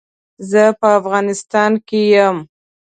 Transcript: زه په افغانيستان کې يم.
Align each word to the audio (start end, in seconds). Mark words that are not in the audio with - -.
زه 0.49 0.63
په 0.79 0.87
افغانيستان 0.99 1.71
کې 1.87 2.01
يم. 2.13 2.37